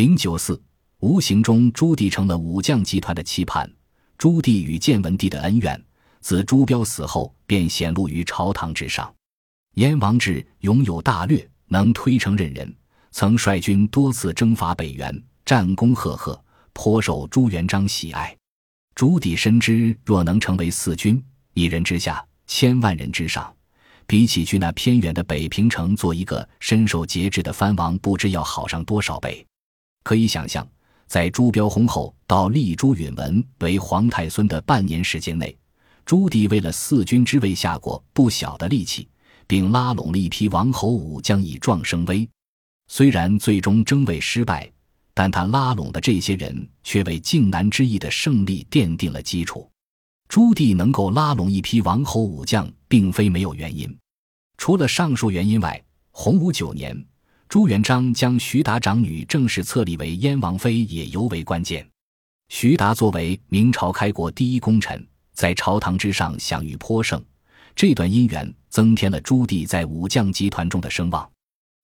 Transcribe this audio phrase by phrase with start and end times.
[0.00, 0.58] 零九四，
[1.00, 3.70] 无形中朱棣成了武将集团的期盼。
[4.16, 5.78] 朱棣与建文帝的恩怨，
[6.22, 9.14] 自朱标死后便显露于朝堂之上。
[9.74, 12.74] 燕王志拥有大略，能推诚任人，
[13.10, 16.42] 曾率军多次征伐北元，战功赫赫，
[16.72, 18.34] 颇受朱元璋喜爱。
[18.94, 21.22] 朱棣深知，若能成为四军，
[21.52, 23.54] 一人之下，千万人之上，
[24.06, 29.46] 比起去那偏远的北平城做一个深受节制的藩王，不知要好上多少倍。
[30.10, 30.68] 可以想象，
[31.06, 35.56] 在朱标薨后到立朱允文为皇太孙的半年时间内，
[36.04, 39.08] 朱棣为了四军之位下过不小的力气，
[39.46, 42.28] 并拉拢了一批王侯武将以壮声威。
[42.88, 44.68] 虽然最终争位失败。
[45.12, 49.70] 但他拉拢的这些人却为靖难之役的胜利奠定了基础。
[50.28, 53.94] 朱棣能够拉拢一批王侯武将，并非没有原因。
[54.56, 57.04] 除了上述原因外，洪武九年，
[57.50, 61.84] 朱元璋将徐达长女正式册立为燕王妃，也尤为关键。
[62.48, 67.20] 徐达作为明朝开国第一功臣，在朝堂之上享誉颇盛，
[67.74, 71.28] 这段姻缘增添了朱棣在武将集团中的声望。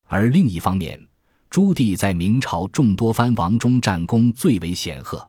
[0.07, 1.05] 而另一方面，
[1.51, 5.29] 朱棣在明朝众多藩王中战功最为显赫。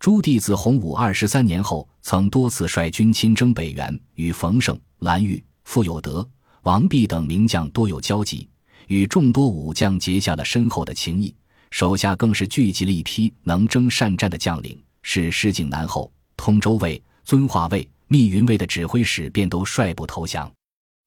[0.00, 6.28] 朱棣自洪武二十三年后，曾多次率军亲征北元，与冯胜、蓝玉、傅有德、
[6.62, 8.48] 王弼等名将多有交集，
[8.88, 11.34] 与众多武将结下了深厚的情谊。
[11.70, 20.50] 手下更是聚集了一批能征善战的将领，是失境南后，通州卫、遵化卫、密云卫的指挥使便都率部投降。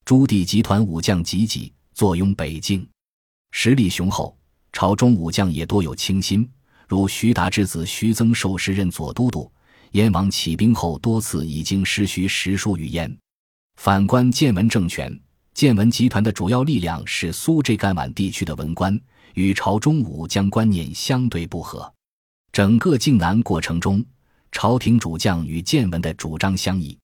[0.05, 2.87] 朱棣集团武将济济，坐拥北境，
[3.52, 4.37] 实力雄厚。
[4.71, 6.47] 朝中武将也多有倾心，
[6.87, 9.52] 如徐达之子徐增寿时任左都督。
[9.91, 13.13] 燕王起兵后，多次已经失徐实书于燕。
[13.77, 15.19] 反观建文政权，
[15.53, 18.99] 建文集团的主要力量是苏浙赣皖地区的文官，
[19.35, 21.91] 与朝中武将观念相对不合。
[22.52, 24.03] 整个靖难过程中，
[24.52, 26.97] 朝廷主将与建文的主张相异。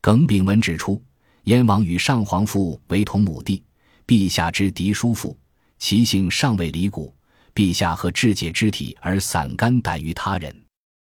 [0.00, 1.02] 耿炳文指出，
[1.44, 3.62] 燕王与上皇父为同母弟，
[4.06, 5.36] 陛下之嫡叔父。
[5.78, 7.14] 其性尚未离骨，
[7.54, 10.64] 陛下何志节之体而散肝胆于他人？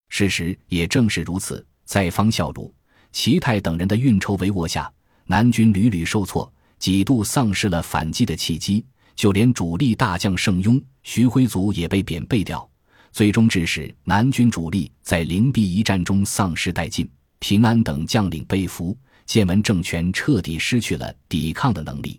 [0.09, 1.65] 事实也正是如此。
[1.85, 2.71] 在方孝孺、
[3.11, 4.91] 齐泰等人的运筹帷幄下，
[5.25, 6.51] 南军屡屡受挫，
[6.83, 8.85] 几度丧失了反击的契机。
[9.15, 12.69] 就连主力大将盛庸、徐辉祖也被贬备掉，
[13.13, 17.09] 最终致使南军主力在灵璧一战中丧失殆尽。
[17.39, 22.19] 平安等将领被俘，建文政权彻底失去了抵抗的能力。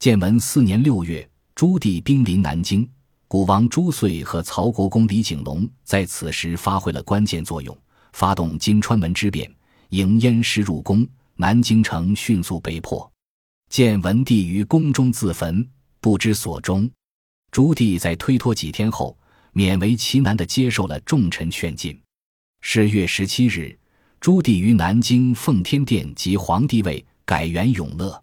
[0.00, 1.26] 建文四年六月。
[1.54, 2.88] 朱棣兵临南京，
[3.28, 7.76] 古王朱遂和曹国公李景隆在此时发挥了关键作用，
[8.14, 9.48] 发动金川门之变，
[9.90, 13.11] 迎燕师入宫，南京城迅速被破。
[13.72, 15.66] 见文帝于宫中自焚，
[15.98, 16.90] 不知所终。
[17.50, 19.18] 朱棣在推脱几天后，
[19.54, 21.98] 勉为其难地接受了众臣劝进。
[22.60, 23.74] 十月十七日，
[24.20, 28.21] 朱棣于南京奉天殿即皇帝位，改元永乐。